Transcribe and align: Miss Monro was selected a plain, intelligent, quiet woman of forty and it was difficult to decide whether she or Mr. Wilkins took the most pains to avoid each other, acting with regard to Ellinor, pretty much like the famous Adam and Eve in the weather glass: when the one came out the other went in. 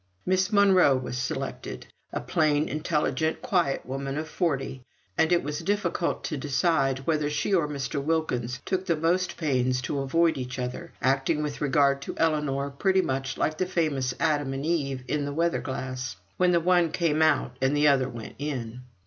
Miss 0.25 0.51
Monro 0.51 0.97
was 0.97 1.15
selected 1.15 1.85
a 2.11 2.21
plain, 2.21 2.67
intelligent, 2.67 3.43
quiet 3.43 3.85
woman 3.85 4.17
of 4.17 4.27
forty 4.27 4.83
and 5.15 5.31
it 5.31 5.43
was 5.43 5.59
difficult 5.59 6.23
to 6.23 6.37
decide 6.37 7.05
whether 7.05 7.29
she 7.29 7.53
or 7.53 7.67
Mr. 7.67 8.03
Wilkins 8.03 8.59
took 8.65 8.87
the 8.87 8.95
most 8.95 9.37
pains 9.37 9.79
to 9.83 9.99
avoid 9.99 10.37
each 10.39 10.57
other, 10.57 10.91
acting 11.03 11.43
with 11.43 11.61
regard 11.61 12.01
to 12.01 12.17
Ellinor, 12.17 12.71
pretty 12.71 13.03
much 13.03 13.37
like 13.37 13.59
the 13.59 13.67
famous 13.67 14.11
Adam 14.19 14.53
and 14.55 14.65
Eve 14.65 15.03
in 15.07 15.25
the 15.25 15.33
weather 15.33 15.61
glass: 15.61 16.15
when 16.37 16.51
the 16.51 16.59
one 16.59 16.91
came 16.91 17.21
out 17.21 17.55
the 17.59 17.87
other 17.87 18.09
went 18.09 18.33
in. 18.39 18.81